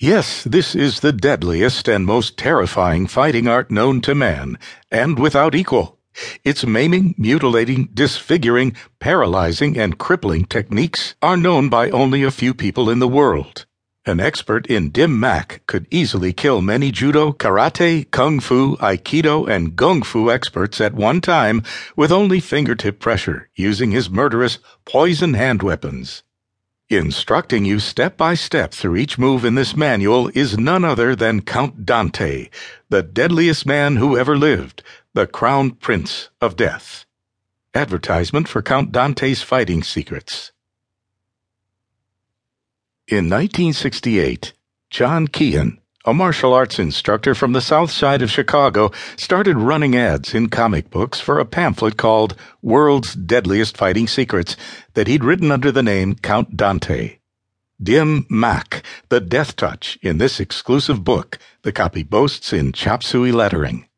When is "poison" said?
24.84-25.34